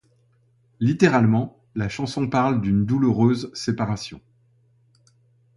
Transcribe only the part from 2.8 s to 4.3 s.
douloureuse séparation.